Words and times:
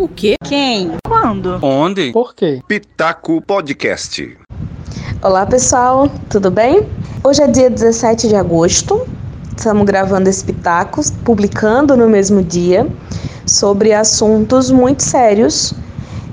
O 0.00 0.08
quê? 0.08 0.36
Quem? 0.42 0.92
Quando? 1.06 1.58
Onde? 1.60 2.10
Por 2.10 2.34
quê? 2.34 2.62
Pitaco 2.66 3.42
Podcast. 3.42 4.34
Olá 5.20 5.44
pessoal, 5.44 6.08
tudo 6.30 6.50
bem? 6.50 6.88
Hoje 7.22 7.42
é 7.42 7.46
dia 7.46 7.68
17 7.68 8.28
de 8.28 8.34
agosto, 8.34 9.06
estamos 9.54 9.84
gravando 9.84 10.30
esse 10.30 10.42
Pitaco, 10.42 11.02
publicando 11.22 11.98
no 11.98 12.08
mesmo 12.08 12.42
dia, 12.42 12.88
sobre 13.44 13.92
assuntos 13.92 14.70
muito 14.70 15.02
sérios 15.02 15.74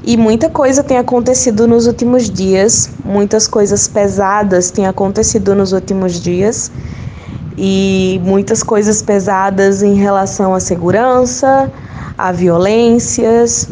e 0.02 0.16
muita 0.16 0.50
coisa 0.50 0.82
tem 0.82 0.98
acontecido 0.98 1.68
nos 1.68 1.88
últimos 1.88 2.30
dias, 2.30 2.90
muitas 3.04 3.50
coisas 3.50 3.86
pesadas 3.86 4.72
têm 4.72 4.88
acontecido 4.88 5.54
nos 5.54 5.74
últimos 5.74 6.22
dias 6.22 6.72
e 7.58 8.22
muitas 8.24 8.64
coisas 8.64 9.02
pesadas 9.02 9.84
em 9.84 9.96
relação 9.96 10.56
à 10.56 10.60
segurança, 10.62 11.70
a 12.18 12.32
violências, 12.32 13.70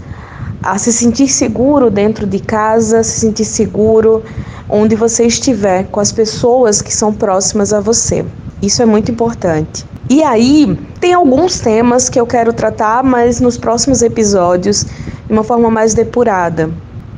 a 0.61 0.77
se 0.77 0.91
sentir 0.91 1.27
seguro 1.27 1.89
dentro 1.89 2.25
de 2.25 2.39
casa, 2.39 3.03
se 3.03 3.19
sentir 3.19 3.45
seguro 3.45 4.23
onde 4.69 4.95
você 4.95 5.25
estiver, 5.25 5.85
com 5.85 5.99
as 5.99 6.11
pessoas 6.11 6.81
que 6.81 6.93
são 6.93 7.13
próximas 7.13 7.71
a 7.71 7.79
você. 7.79 8.25
Isso 8.61 8.81
é 8.81 8.85
muito 8.85 9.11
importante. 9.11 9.85
E 10.09 10.23
aí, 10.23 10.77
tem 10.99 11.13
alguns 11.13 11.59
temas 11.59 12.09
que 12.09 12.19
eu 12.19 12.25
quero 12.25 12.53
tratar, 12.53 13.03
mas 13.03 13.39
nos 13.39 13.57
próximos 13.57 14.01
episódios, 14.01 14.85
de 15.27 15.33
uma 15.33 15.43
forma 15.43 15.69
mais 15.69 15.93
depurada, 15.93 16.69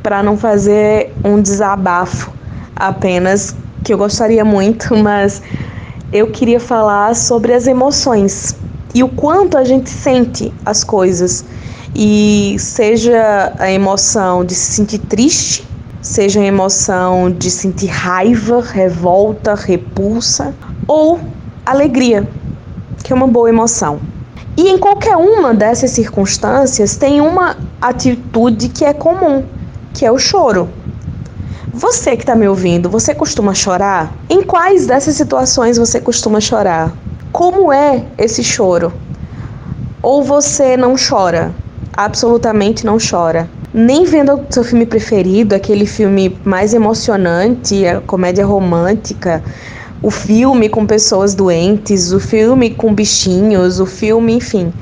para 0.04 0.24
não 0.24 0.38
fazer 0.38 1.14
um 1.24 1.42
desabafo 1.42 2.32
apenas, 2.76 3.56
que 3.84 3.94
eu 3.94 3.98
gostaria 3.98 4.44
muito, 4.44 4.96
mas 5.02 5.42
eu 6.12 6.28
queria 6.28 6.60
falar 6.60 7.16
sobre 7.16 7.54
as 7.54 7.68
emoções 7.68 8.56
e 8.98 9.04
o 9.04 9.08
quanto 9.08 9.60
a 9.60 9.64
gente 9.64 9.92
sente 9.92 10.52
as 10.66 10.84
coisas. 10.84 11.46
E 11.96 12.56
seja 12.58 13.54
a 13.60 13.72
emoção 13.72 14.44
de 14.44 14.56
se 14.56 14.72
sentir 14.72 14.98
triste, 14.98 15.68
seja 16.02 16.40
a 16.40 16.44
emoção 16.44 17.30
de 17.30 17.52
sentir 17.52 17.88
raiva, 17.88 18.60
revolta, 18.60 19.54
repulsa 19.54 20.52
ou 20.88 21.20
alegria, 21.64 22.28
que 23.04 23.14
é 23.14 23.16
uma 23.16 23.28
boa 23.28 23.50
emoção. 23.50 24.00
E 24.58 24.68
em 24.68 24.80
qualquer 24.80 25.16
uma 25.16 25.54
dessas 25.54 25.92
circunstâncias 25.92 26.96
tem 26.96 27.22
uma 27.22 27.56
atitude 27.80 28.70
que 28.70 28.84
é 28.84 28.94
comum, 28.94 29.44
que 29.94 30.08
é 30.08 30.12
o 30.12 30.18
choro. 30.18 30.70
Você 31.72 32.18
que 32.18 32.24
está 32.24 32.36
me 32.36 32.48
ouvindo, 32.48 32.90
você 32.90 33.14
costuma 33.14 33.54
chorar? 33.54 34.12
Em 34.28 34.42
quais 34.42 34.88
dessas 34.88 35.16
situações 35.16 35.78
você 35.78 36.02
costuma 36.02 36.42
chorar? 36.42 36.92
Como 37.38 37.72
é 37.72 38.04
esse 38.18 38.44
choro? 38.44 38.92
Ou 40.02 40.24
você 40.24 40.76
não 40.76 40.96
chora? 40.96 41.54
Absolutamente 41.96 42.84
não 42.84 42.98
chora. 42.98 43.48
Nem 43.72 44.06
vendo 44.06 44.34
o 44.34 44.46
seu 44.50 44.64
filme 44.64 44.88
preferido, 44.88 45.54
aquele 45.54 45.86
filme 45.86 46.36
mais 46.44 46.74
emocionante, 46.74 47.86
a 47.86 48.02
comédia 48.02 48.44
romântica, 48.44 49.44
o 50.02 50.10
filme 50.10 50.68
com 50.68 50.88
pessoas 50.88 51.36
doentes, 51.36 52.12
o 52.12 52.20
filme 52.20 52.72
com 52.72 52.92
bichinhos, 52.92 53.80
o 53.80 53.86
filme, 53.86 54.34
enfim, 54.34 54.74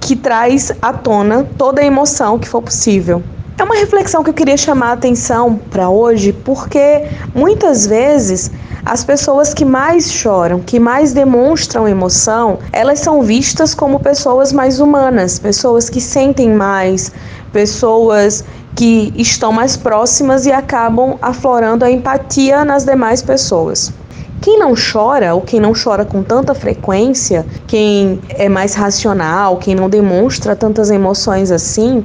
que 0.00 0.16
traz 0.16 0.72
à 0.80 0.94
tona 0.94 1.46
toda 1.58 1.82
a 1.82 1.84
emoção 1.84 2.38
que 2.38 2.48
for 2.48 2.62
possível. 2.62 3.22
É 3.58 3.62
uma 3.62 3.74
reflexão 3.74 4.24
que 4.24 4.30
eu 4.30 4.34
queria 4.34 4.56
chamar 4.56 4.88
a 4.88 4.92
atenção 4.92 5.60
para 5.70 5.90
hoje, 5.90 6.32
porque 6.32 7.04
muitas 7.34 7.86
vezes 7.86 8.50
as 8.88 9.04
pessoas 9.04 9.52
que 9.52 9.66
mais 9.66 10.10
choram, 10.10 10.60
que 10.60 10.80
mais 10.80 11.12
demonstram 11.12 11.86
emoção, 11.86 12.58
elas 12.72 13.00
são 13.00 13.20
vistas 13.20 13.74
como 13.74 14.00
pessoas 14.00 14.50
mais 14.50 14.80
humanas, 14.80 15.38
pessoas 15.38 15.90
que 15.90 16.00
sentem 16.00 16.54
mais, 16.54 17.12
pessoas 17.52 18.42
que 18.74 19.12
estão 19.14 19.52
mais 19.52 19.76
próximas 19.76 20.46
e 20.46 20.52
acabam 20.52 21.18
aflorando 21.20 21.84
a 21.84 21.90
empatia 21.90 22.64
nas 22.64 22.86
demais 22.86 23.20
pessoas. 23.20 23.92
Quem 24.40 24.58
não 24.58 24.72
chora, 24.74 25.34
ou 25.34 25.42
quem 25.42 25.60
não 25.60 25.74
chora 25.74 26.06
com 26.06 26.22
tanta 26.22 26.54
frequência, 26.54 27.44
quem 27.66 28.18
é 28.30 28.48
mais 28.48 28.74
racional, 28.74 29.58
quem 29.58 29.74
não 29.74 29.90
demonstra 29.90 30.56
tantas 30.56 30.90
emoções 30.90 31.50
assim, 31.50 32.02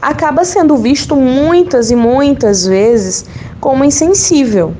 acaba 0.00 0.44
sendo 0.44 0.76
visto 0.76 1.16
muitas 1.16 1.90
e 1.90 1.96
muitas 1.96 2.64
vezes 2.64 3.24
como 3.60 3.82
insensível. 3.82 4.72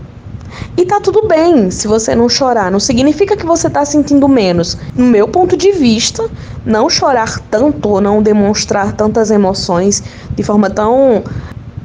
E 0.76 0.84
tá 0.84 1.00
tudo 1.00 1.26
bem 1.26 1.70
se 1.70 1.86
você 1.86 2.14
não 2.14 2.28
chorar, 2.28 2.70
não 2.70 2.80
significa 2.80 3.36
que 3.36 3.46
você 3.46 3.68
tá 3.68 3.84
sentindo 3.84 4.28
menos. 4.28 4.76
No 4.96 5.06
meu 5.06 5.28
ponto 5.28 5.56
de 5.56 5.72
vista, 5.72 6.28
não 6.64 6.88
chorar 6.88 7.38
tanto 7.50 7.88
ou 7.88 8.00
não 8.00 8.22
demonstrar 8.22 8.92
tantas 8.92 9.30
emoções 9.30 10.02
de 10.34 10.42
forma 10.42 10.70
tão 10.70 11.22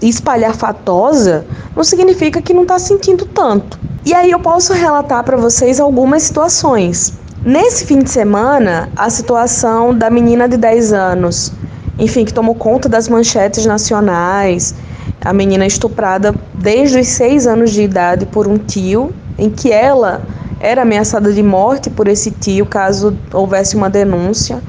espalhafatosa 0.01 1.45
não 1.75 1.83
significa 1.83 2.41
que 2.41 2.53
não 2.53 2.65
tá 2.65 2.77
sentindo 2.79 3.25
tanto. 3.25 3.79
E 4.05 4.13
aí 4.13 4.31
eu 4.31 4.39
posso 4.39 4.73
relatar 4.73 5.23
para 5.23 5.37
vocês 5.37 5.79
algumas 5.79 6.23
situações. 6.23 7.13
Nesse 7.43 7.85
fim 7.85 7.99
de 7.99 8.09
semana, 8.09 8.89
a 8.95 9.09
situação 9.09 9.93
da 9.93 10.09
menina 10.09 10.47
de 10.47 10.57
10 10.57 10.93
anos 10.93 11.51
enfim, 11.99 12.25
que 12.25 12.33
tomou 12.33 12.53
conta 12.53 12.87
das 12.87 13.07
manchetes 13.07 13.65
nacionais. 13.65 14.75
A 15.21 15.33
menina 15.33 15.65
estuprada 15.65 16.33
desde 16.53 16.99
os 16.99 17.07
seis 17.07 17.47
anos 17.47 17.71
de 17.71 17.81
idade 17.81 18.25
por 18.25 18.47
um 18.47 18.57
tio, 18.57 19.11
em 19.37 19.49
que 19.49 19.71
ela 19.71 20.21
era 20.59 20.81
ameaçada 20.81 21.31
de 21.31 21.43
morte 21.43 21.89
por 21.89 22.07
esse 22.07 22.31
tio 22.31 22.65
caso 22.65 23.15
houvesse 23.33 23.75
uma 23.75 23.89
denúncia. 23.89 24.61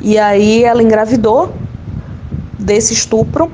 E 0.00 0.18
aí 0.18 0.64
ela 0.64 0.82
engravidou 0.82 1.52
desse 2.58 2.92
estupro. 2.92 3.50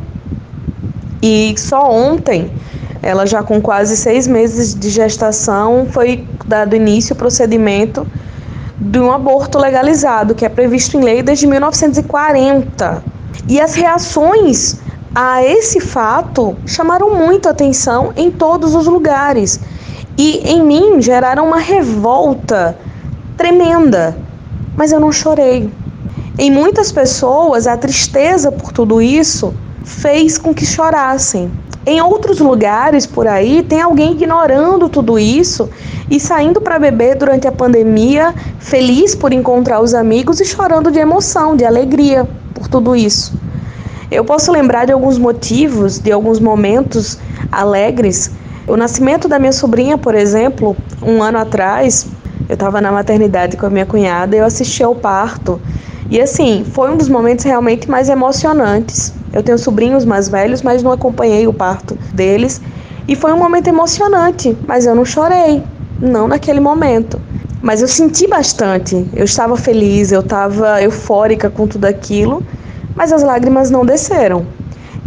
E 1.23 1.55
só 1.56 1.91
ontem, 1.91 2.50
ela 3.03 3.27
já 3.27 3.43
com 3.43 3.61
quase 3.61 3.97
seis 3.97 4.27
meses 4.27 4.75
de 4.75 4.91
gestação, 4.91 5.87
foi 5.91 6.27
dado 6.47 6.77
início 6.77 7.15
ao 7.15 7.19
procedimento 7.19 8.06
de 8.78 8.99
um 8.99 9.11
aborto 9.11 9.59
legalizado, 9.59 10.34
que 10.34 10.44
é 10.44 10.49
previsto 10.49 10.99
em 10.99 11.03
lei 11.03 11.23
desde 11.23 11.47
1940. 11.47 13.03
E 13.49 13.61
as 13.61 13.75
reações 13.75 14.78
a 15.15 15.45
esse 15.45 15.79
fato 15.79 16.57
chamaram 16.67 17.15
muito 17.15 17.49
atenção 17.49 18.13
em 18.17 18.33
todos 18.33 18.75
os 18.75 18.87
lugares 18.87 19.61
e 20.19 20.39
em 20.39 20.61
mim 20.61 21.01
geraram 21.01 21.47
uma 21.47 21.59
revolta 21.59 22.77
tremenda, 23.37 24.17
mas 24.77 24.91
eu 24.91 24.99
não 24.99 25.13
chorei. 25.13 25.71
Em 26.37 26.51
muitas 26.51 26.91
pessoas, 26.91 27.69
a 27.69 27.77
tristeza 27.77 28.51
por 28.51 28.73
tudo 28.73 29.01
isso 29.01 29.55
fez 29.85 30.37
com 30.37 30.53
que 30.53 30.67
chorassem. 30.67 31.49
Em 31.87 32.01
outros 32.01 32.41
lugares 32.41 33.07
por 33.07 33.29
aí, 33.29 33.63
tem 33.63 33.81
alguém 33.81 34.13
ignorando 34.13 34.89
tudo 34.89 35.17
isso 35.17 35.71
e 36.11 36.19
saindo 36.19 36.61
para 36.61 36.79
beber 36.79 37.15
durante 37.17 37.47
a 37.47 37.53
pandemia, 37.53 38.35
feliz 38.59 39.15
por 39.15 39.33
encontrar 39.33 39.81
os 39.81 39.95
amigos 39.95 40.41
e 40.41 40.45
chorando 40.45 40.91
de 40.91 40.99
emoção, 40.99 41.55
de 41.55 41.65
alegria 41.65 42.27
por 42.53 42.67
tudo 42.67 42.97
isso. 42.97 43.33
Eu 44.15 44.25
posso 44.25 44.53
lembrar 44.53 44.85
de 44.85 44.93
alguns 44.93 45.19
motivos, 45.19 45.99
de 45.99 46.13
alguns 46.13 46.39
momentos 46.39 47.19
alegres. 47.51 48.31
O 48.65 48.77
nascimento 48.77 49.27
da 49.27 49.41
minha 49.41 49.51
sobrinha, 49.51 49.99
por 49.99 50.15
exemplo, 50.15 50.77
um 51.03 51.21
ano 51.21 51.37
atrás, 51.37 52.07
eu 52.49 52.55
estava 52.55 52.81
na 52.81 52.93
maternidade 52.93 53.57
com 53.57 53.67
a 53.67 53.71
minha 53.71 53.85
cunhada 53.85 54.37
e 54.37 54.39
eu 54.39 54.45
assisti 54.45 54.85
ao 54.85 54.95
parto. 54.95 55.61
E 56.09 56.21
assim, 56.21 56.65
foi 56.65 56.93
um 56.93 56.97
dos 56.97 57.09
momentos 57.09 57.45
realmente 57.45 57.91
mais 57.91 58.09
emocionantes. 58.09 59.13
Eu 59.33 59.43
tenho 59.43 59.59
sobrinhos 59.59 60.05
mais 60.05 60.29
velhos, 60.29 60.63
mas 60.63 60.81
não 60.81 60.93
acompanhei 60.93 61.49
o 61.49 61.53
parto 61.53 61.99
deles. 62.13 62.61
E 63.09 63.17
foi 63.17 63.33
um 63.33 63.39
momento 63.39 63.67
emocionante, 63.67 64.57
mas 64.69 64.87
eu 64.87 64.95
não 64.95 65.05
chorei, 65.05 65.61
não 66.01 66.29
naquele 66.29 66.61
momento. 66.61 67.21
Mas 67.61 67.83
eu 67.83 67.89
senti 67.89 68.29
bastante. 68.29 69.09
Eu 69.13 69.25
estava 69.25 69.57
feliz, 69.57 70.13
eu 70.13 70.21
estava 70.21 70.81
eufórica 70.81 71.51
com 71.51 71.67
tudo 71.67 71.87
aquilo, 71.87 72.45
mas 72.94 73.12
as 73.12 73.22
lágrimas 73.22 73.71
não 73.71 73.84
desceram. 73.84 74.47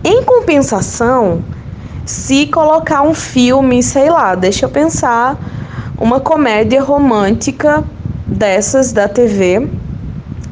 Em 0.04 0.24
compensação, 0.24 1.42
se 2.06 2.48
colocar 2.48 3.02
um 3.02 3.14
filme, 3.14 3.84
sei 3.84 4.10
lá, 4.10 4.36
deixa 4.36 4.66
eu 4.66 4.70
pensar, 4.70 5.38
uma 5.98 6.20
comédia 6.20 6.82
romântica 6.82 7.84
dessas 8.26 8.92
da 8.92 9.08
TV, 9.08 9.68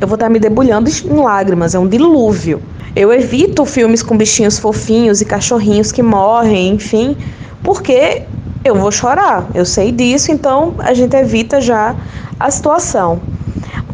eu 0.02 0.08
vou 0.08 0.16
estar 0.16 0.30
me 0.30 0.40
debulhando 0.40 0.90
em 0.90 1.16
lágrimas, 1.16 1.74
é 1.74 1.80
um 1.80 1.88
dilúvio. 1.88 2.62
Eu 2.96 3.14
evito 3.14 3.66
filmes 3.66 4.02
com 4.02 4.18
bichinhos 4.18 4.58
fofinhos 4.58 5.22
e 5.22 5.26
cachorrinhos 5.26 5.92
que 5.92 6.02
morrem, 6.02 6.76
enfim, 6.76 7.16
porque 7.64 8.24
eu 8.64 8.76
vou 8.76 8.92
chorar. 8.92 9.48
Eu 9.54 9.66
sei 9.66 9.92
disso, 9.92 10.32
então 10.32 10.74
a 10.80 10.94
gente 10.94 11.16
evita 11.16 11.62
já 11.62 11.96
a 12.40 12.50
situação. 12.50 13.22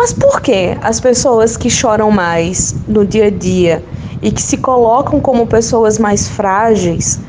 Mas 0.02 0.12
por 0.12 0.42
que 0.42 0.76
as 0.82 1.00
pessoas 1.00 1.56
que 1.56 1.70
choram 1.70 2.10
mais 2.10 2.74
no 2.88 3.06
dia 3.06 3.28
a 3.28 3.30
dia 3.30 3.84
e 4.20 4.32
que 4.32 4.42
se 4.42 4.58
colocam 4.58 5.20
como 5.20 5.46
pessoas 5.46 6.00
mais 6.00 6.28
frágeis 6.28 7.20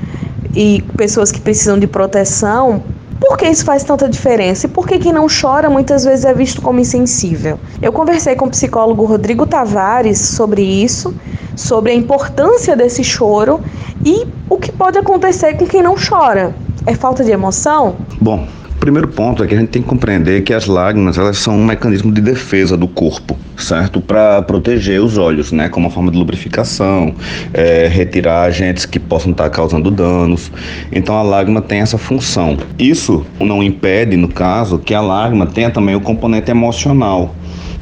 e 0.56 0.82
pessoas 0.96 1.30
que 1.30 1.38
precisam 1.38 1.78
de 1.78 1.86
proteção, 1.86 2.82
por 3.20 3.36
que 3.36 3.46
isso 3.46 3.62
faz 3.62 3.84
tanta 3.84 4.08
diferença? 4.08 4.64
E 4.64 4.70
por 4.70 4.88
que 4.88 4.98
quem 4.98 5.12
não 5.12 5.26
chora 5.28 5.68
muitas 5.68 6.02
vezes 6.02 6.24
é 6.24 6.32
visto 6.32 6.62
como 6.62 6.80
insensível? 6.80 7.60
Eu 7.82 7.92
conversei 7.92 8.36
com 8.36 8.46
o 8.46 8.50
psicólogo 8.50 9.04
Rodrigo 9.04 9.44
Tavares 9.44 10.18
sobre 10.18 10.62
isso 10.62 11.14
sobre 11.54 11.92
a 11.92 11.94
importância 11.94 12.74
desse 12.74 13.04
choro 13.04 13.60
e 14.02 14.26
o 14.48 14.56
que 14.56 14.72
pode 14.72 14.96
acontecer 14.96 15.58
com 15.58 15.66
quem 15.66 15.82
não 15.82 15.94
chora. 15.94 16.54
É 16.86 16.94
falta 16.94 17.22
de 17.22 17.32
emoção? 17.32 17.96
Bom, 18.18 18.48
primeiro 18.82 19.06
ponto 19.06 19.44
é 19.44 19.46
que 19.46 19.54
a 19.54 19.58
gente 19.58 19.68
tem 19.68 19.80
que 19.80 19.86
compreender 19.86 20.42
que 20.42 20.52
as 20.52 20.66
lágrimas 20.66 21.16
elas 21.16 21.38
são 21.38 21.56
um 21.56 21.64
mecanismo 21.64 22.10
de 22.10 22.20
defesa 22.20 22.76
do 22.76 22.88
corpo, 22.88 23.38
certo? 23.56 24.00
Para 24.00 24.42
proteger 24.42 25.00
os 25.00 25.16
olhos, 25.16 25.52
né? 25.52 25.68
Como 25.68 25.86
uma 25.86 25.92
forma 25.92 26.10
de 26.10 26.18
lubrificação, 26.18 27.14
é, 27.54 27.86
retirar 27.86 28.42
agentes 28.42 28.84
que 28.84 28.98
possam 28.98 29.30
estar 29.30 29.48
causando 29.50 29.88
danos. 29.88 30.50
Então 30.90 31.16
a 31.16 31.22
lágrima 31.22 31.62
tem 31.62 31.78
essa 31.78 31.96
função. 31.96 32.56
Isso 32.76 33.24
não 33.38 33.62
impede, 33.62 34.16
no 34.16 34.26
caso, 34.26 34.80
que 34.80 34.92
a 34.94 35.00
lágrima 35.00 35.46
tenha 35.46 35.70
também 35.70 35.94
o 35.94 36.00
componente 36.00 36.50
emocional. 36.50 37.32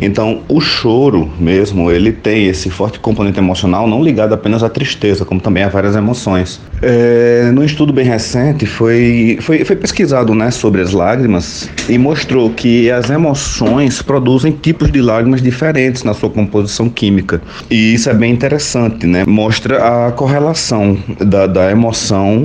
Então, 0.00 0.40
o 0.48 0.60
choro 0.60 1.30
mesmo, 1.38 1.90
ele 1.90 2.10
tem 2.10 2.46
esse 2.46 2.70
forte 2.70 2.98
componente 2.98 3.38
emocional, 3.38 3.86
não 3.86 4.02
ligado 4.02 4.32
apenas 4.32 4.62
à 4.62 4.68
tristeza, 4.68 5.24
como 5.24 5.40
também 5.40 5.62
a 5.62 5.68
várias 5.68 5.94
emoções. 5.94 6.60
É, 6.80 7.50
num 7.52 7.62
estudo 7.62 7.92
bem 7.92 8.06
recente, 8.06 8.64
foi, 8.64 9.38
foi, 9.42 9.64
foi 9.64 9.76
pesquisado 9.76 10.34
né, 10.34 10.50
sobre 10.50 10.80
as 10.80 10.92
lágrimas 10.92 11.68
e 11.88 11.98
mostrou 11.98 12.50
que 12.50 12.90
as 12.90 13.10
emoções 13.10 14.00
produzem 14.00 14.52
tipos 14.52 14.90
de 14.90 15.02
lágrimas 15.02 15.42
diferentes 15.42 16.02
na 16.02 16.14
sua 16.14 16.30
composição 16.30 16.88
química. 16.88 17.42
E 17.70 17.94
isso 17.94 18.08
é 18.08 18.14
bem 18.14 18.32
interessante, 18.32 19.06
né? 19.06 19.24
Mostra 19.26 20.06
a 20.06 20.12
correlação 20.12 20.96
da, 21.18 21.46
da 21.46 21.70
emoção 21.70 22.44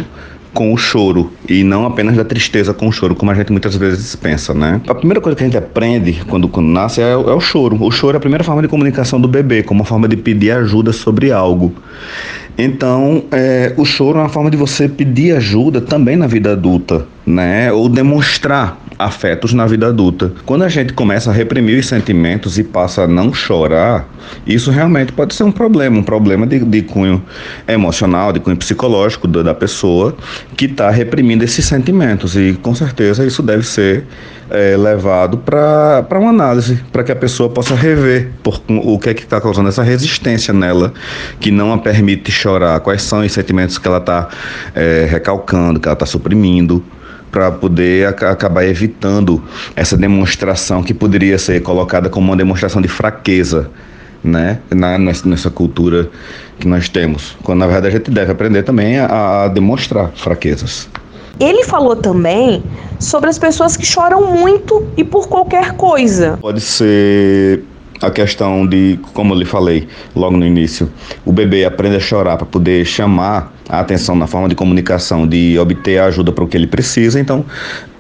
com 0.56 0.74
o 0.74 0.78
choro 0.78 1.32
e 1.48 1.64
não 1.66 1.86
apenas 1.86 2.16
da 2.16 2.24
tristeza 2.24 2.74
com 2.74 2.88
o 2.88 2.92
choro, 2.92 3.14
como 3.14 3.30
a 3.30 3.36
gente 3.36 3.52
muitas 3.52 3.76
vezes 3.76 4.16
pensa, 4.16 4.54
né? 4.54 4.82
A 4.88 4.96
primeira 4.96 5.20
coisa 5.20 5.36
que 5.36 5.44
a 5.44 5.46
gente 5.46 5.58
aprende 5.58 6.24
quando, 6.28 6.48
quando 6.48 6.68
nasce 6.68 7.02
é, 7.02 7.12
é 7.12 7.16
o 7.16 7.42
choro. 7.42 7.78
O 7.84 7.92
choro 7.92 8.16
é 8.16 8.18
a 8.18 8.22
primeira 8.22 8.44
forma 8.44 8.62
de 8.62 8.68
comunicação 8.70 9.20
do 9.20 9.28
bebê, 9.28 9.62
como 9.62 9.82
uma 9.82 9.86
forma 9.86 10.08
de 10.08 10.16
pedir 10.16 10.52
ajuda 10.52 10.94
sobre 10.94 11.30
algo. 11.32 11.76
Então, 12.58 13.26
é, 13.32 13.74
o 13.76 13.84
choro 13.84 14.18
é 14.18 14.22
uma 14.22 14.30
forma 14.30 14.50
de 14.50 14.56
você 14.56 14.88
pedir 14.88 15.36
ajuda 15.36 15.82
também 15.82 16.16
na 16.16 16.26
vida 16.26 16.54
adulta, 16.54 17.06
né? 17.26 17.70
Ou 17.74 17.90
demonstrar 17.90 18.80
afetos 18.98 19.54
na 19.54 19.66
vida 19.66 19.88
adulta. 19.88 20.32
Quando 20.46 20.64
a 20.64 20.70
gente 20.70 20.94
começa 20.94 21.30
a 21.30 21.34
reprimir 21.34 21.80
os 21.80 21.88
sentimentos 21.88 22.58
e 22.58 22.64
passa 22.64 23.04
a 23.04 23.08
não 23.08 23.34
chorar, 23.34 24.08
isso 24.46 24.72
realmente 24.72 25.12
pode 25.12 25.34
ser 25.34 25.44
um 25.44 25.52
problema, 25.52 25.98
um 25.98 26.04
problema 26.04 26.48
de, 26.48 26.60
de 26.60 26.82
cunho 26.82 27.24
emocional, 27.68 28.32
de 28.32 28.40
cunho 28.40 28.58
psicológico 28.58 29.28
da, 29.28 29.54
pessoa 29.54 30.16
que 30.58 30.66
está 30.66 30.90
reprimindo 30.90 31.44
esses 31.44 31.66
sentimentos. 31.66 32.36
E 32.36 32.58
com 32.62 32.74
certeza 32.74 33.26
isso 33.26 33.42
deve 33.42 33.64
ser 33.64 34.06
é, 34.50 34.76
levado 34.78 35.38
para 35.38 36.06
uma 36.12 36.30
análise, 36.30 36.80
para 36.92 37.04
que 37.04 37.12
a 37.12 37.16
pessoa 37.16 37.50
possa 37.50 37.76
rever 37.76 38.32
por, 38.44 38.62
o 38.68 39.00
que 39.00 39.10
é 39.10 39.14
que 39.14 39.24
está 39.24 39.40
causando 39.40 39.70
essa 39.70 39.84
resistência 39.84 40.54
nela, 40.54 40.94
que 41.40 41.52
não 41.52 41.74
a 41.74 41.78
permite 41.78 42.32
chorar, 42.32 42.80
quais 42.80 43.02
são 43.02 43.22
os 43.26 43.32
sentimentos 43.32 43.78
que 43.78 43.88
ela 43.88 43.98
está 43.98 44.30
é, 44.74 45.08
recalcando, 45.10 45.80
que 45.80 45.88
ela 45.88 45.94
está 45.94 46.06
suprimindo 46.06 46.84
para 47.36 47.52
poder 47.52 48.08
acabar 48.08 48.66
evitando 48.66 49.44
essa 49.76 49.98
demonstração 49.98 50.82
que 50.82 50.94
poderia 50.94 51.38
ser 51.38 51.62
colocada 51.62 52.10
como 52.10 52.28
uma 52.28 52.38
demonstração 52.38 52.82
de 52.82 52.88
fraqueza, 52.88 53.70
né, 54.24 54.60
na, 54.74 54.98
nessa 54.98 55.50
cultura 55.50 56.10
que 56.58 56.66
nós 56.66 56.88
temos. 56.88 57.36
Quando 57.44 57.60
na 57.60 57.68
verdade 57.68 57.88
a 57.88 57.90
gente 57.90 58.10
deve 58.10 58.32
aprender 58.32 58.64
também 58.64 59.00
a, 59.00 59.44
a 59.44 59.48
demonstrar 59.50 60.12
fraquezas. 60.16 60.88
Ele 61.38 61.66
falou 61.66 61.98
também 61.98 62.64
sobre 63.02 63.30
as 63.30 63.38
pessoas 63.38 63.76
que 63.76 63.86
choram 63.86 64.32
muito 64.32 64.88
e 64.96 65.04
por 65.04 65.28
qualquer 65.28 65.74
coisa. 65.74 66.38
Pode 66.40 66.62
ser 66.62 67.66
a 68.02 68.12
questão 68.12 68.66
de, 68.68 69.00
como 69.14 69.34
eu 69.34 69.40
lhe 69.40 69.46
falei 69.46 69.88
logo 70.16 70.36
no 70.38 70.46
início, 70.46 70.90
o 71.26 71.32
bebê 71.32 71.66
aprende 71.66 71.96
a 71.96 72.00
chorar 72.00 72.38
para 72.38 72.46
poder 72.46 72.86
chamar 72.86 73.54
a 73.70 73.80
atenção 73.80 74.16
na 74.16 74.28
forma 74.28 74.50
de 74.50 74.56
comunicação, 74.56 75.28
de 75.28 75.58
obter 75.60 76.00
a 76.00 76.06
ajuda 76.06 76.32
para 76.32 76.44
o 76.44 76.48
que 76.48 76.58
ele 76.58 76.68
precisa. 76.68 77.20
Então, 77.20 77.46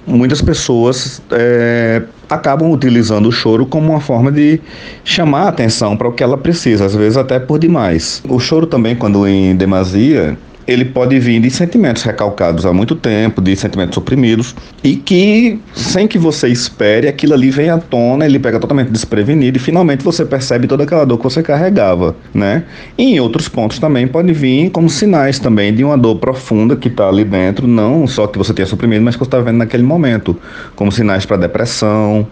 muitas 0.05 0.41
pessoas 0.41 1.21
é, 1.31 2.03
acabam 2.29 2.71
utilizando 2.71 3.27
o 3.27 3.31
choro 3.31 3.65
como 3.65 3.91
uma 3.91 4.01
forma 4.01 4.31
de 4.31 4.59
chamar 5.03 5.43
a 5.43 5.49
atenção 5.49 5.97
para 5.97 6.07
o 6.07 6.11
que 6.11 6.23
ela 6.23 6.37
precisa, 6.37 6.85
às 6.85 6.95
vezes 6.95 7.17
até 7.17 7.39
por 7.39 7.57
demais. 7.57 8.21
O 8.27 8.39
choro 8.39 8.67
também, 8.67 8.95
quando 8.95 9.27
em 9.27 9.55
demasia, 9.55 10.37
ele 10.67 10.85
pode 10.85 11.17
vir 11.19 11.39
de 11.39 11.49
sentimentos 11.49 12.03
recalcados 12.03 12.65
há 12.65 12.73
muito 12.73 12.95
tempo, 12.95 13.41
de 13.41 13.55
sentimentos 13.55 13.95
suprimidos, 13.95 14.55
e 14.83 14.95
que, 14.95 15.59
sem 15.73 16.07
que 16.07 16.17
você 16.17 16.47
espere, 16.47 17.07
aquilo 17.07 17.33
ali 17.33 17.51
vem 17.51 17.69
à 17.69 17.77
tona, 17.77 18.25
ele 18.25 18.39
pega 18.39 18.59
totalmente 18.59 18.89
desprevenido 18.89 19.57
e 19.57 19.59
finalmente 19.59 20.03
você 20.03 20.25
percebe 20.25 20.67
toda 20.67 20.83
aquela 20.83 21.05
dor 21.05 21.17
que 21.17 21.23
você 21.23 21.43
carregava, 21.43 22.15
né? 22.33 22.63
E 22.97 23.15
em 23.15 23.19
outros 23.19 23.47
pontos 23.47 23.79
também 23.79 24.07
pode 24.07 24.33
vir 24.33 24.69
como 24.71 24.89
sinais 24.89 25.39
também 25.39 25.73
de 25.73 25.83
uma 25.83 25.97
dor 25.97 26.15
profunda 26.17 26.75
que 26.75 26.87
está 26.87 27.07
ali 27.07 27.23
dentro, 27.23 27.67
não 27.67 28.07
só 28.07 28.27
que 28.27 28.37
você 28.37 28.53
tenha 28.53 28.65
suprimido, 28.65 29.03
mas 29.03 29.15
que 29.15 29.19
você 29.19 29.27
está 29.27 29.39
vendo 29.39 29.57
naquele 29.57 29.83
momento, 29.83 30.35
como 30.75 30.91
sinais 30.91 31.25
para 31.25 31.37
depressão, 31.37 32.27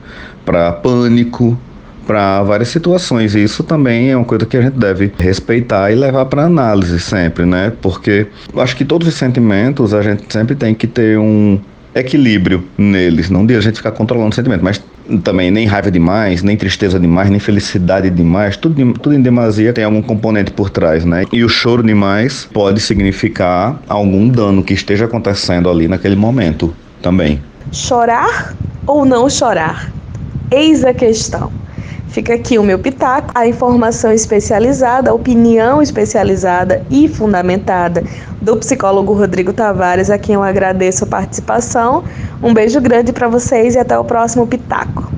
para 0.46 0.72
pânico, 0.72 1.58
para 2.06 2.44
várias 2.44 2.70
situações. 2.70 3.36
E 3.36 3.44
isso 3.44 3.64
também 3.64 4.12
é 4.12 4.16
uma 4.16 4.26
coisa 4.26 4.46
que 4.46 4.58
a 4.58 4.62
gente 4.62 4.78
deve 4.78 5.12
respeitar 5.18 5.92
e 5.92 5.96
levar 5.96 6.26
para 6.26 6.44
análise 6.44 7.00
sempre, 7.00 7.46
né? 7.46 7.72
Porque 7.82 8.28
eu 8.54 8.62
acho 8.62 8.76
que 8.76 8.86
todos 8.86 9.08
os 9.08 9.14
sentimentos 9.14 9.94
a 9.94 10.02
gente 10.02 10.24
sempre 10.32 10.56
tem 10.56 10.74
que 10.74 10.88
ter 10.88 11.18
um 11.18 11.60
equilíbrio 11.96 12.64
neles, 12.78 13.30
não 13.30 13.46
de 13.46 13.56
a 13.56 13.62
gente 13.62 13.76
ficar 13.76 13.92
controlando 13.92 14.32
o 14.32 14.34
sentimento, 14.34 14.64
mas 14.64 14.82
também 15.24 15.52
nem 15.52 15.66
raiva 15.66 15.92
demais, 15.92 16.42
nem 16.42 16.56
tristeza 16.58 17.00
demais, 17.00 17.30
nem 17.30 17.40
felicidade 17.40 18.10
demais, 18.10 18.58
tudo, 18.58 18.94
tudo 18.94 19.16
em 19.16 19.22
demasia 19.22 19.74
tem 19.74 19.84
algum 19.84 20.02
componente 20.02 20.52
por 20.52 20.70
trás, 20.70 21.06
né? 21.06 21.26
E 21.32 21.44
o 21.44 21.50
choro 21.50 21.84
demais 21.84 22.48
pode 22.52 22.80
significar 22.80 23.80
algum 23.88 24.28
dano 24.28 24.64
que 24.64 24.74
esteja 24.74 25.06
acontecendo 25.06 25.70
ali 25.70 25.88
naquele 25.88 26.16
momento 26.16 26.74
também. 27.02 27.42
Chorar 27.72 28.56
ou 28.88 29.06
não 29.06 29.30
chorar? 29.30 29.92
Eis 30.50 30.84
a 30.84 30.94
questão. 30.94 31.52
Fica 32.14 32.36
aqui 32.36 32.60
o 32.60 32.64
meu 32.64 32.78
pitaco, 32.78 33.32
a 33.34 33.48
informação 33.48 34.12
especializada, 34.12 35.10
a 35.10 35.14
opinião 35.16 35.82
especializada 35.82 36.86
e 36.88 37.08
fundamentada 37.08 38.04
do 38.40 38.56
psicólogo 38.58 39.14
Rodrigo 39.14 39.52
Tavares, 39.52 40.12
a 40.12 40.20
quem 40.20 40.36
eu 40.36 40.44
agradeço 40.44 41.06
a 41.06 41.08
participação. 41.08 42.04
Um 42.44 42.54
beijo 42.54 42.80
grande 42.80 43.12
para 43.12 43.28
vocês 43.28 43.74
e 43.74 43.80
até 43.80 43.98
o 43.98 44.06
próximo 44.06 44.46
pitaco. 44.46 45.12